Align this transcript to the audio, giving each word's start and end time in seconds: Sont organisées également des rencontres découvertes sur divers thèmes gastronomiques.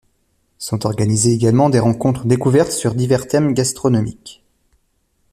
Sont 0.57 0.87
organisées 0.87 1.31
également 1.31 1.69
des 1.69 1.77
rencontres 1.77 2.25
découvertes 2.25 2.71
sur 2.71 2.95
divers 2.95 3.27
thèmes 3.27 3.53
gastronomiques. 3.53 4.43